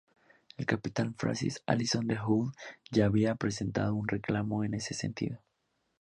[0.57, 2.53] El capitán Francis Allison del "Hull"
[2.89, 5.43] ya había presentado un reclamo en ese sentido.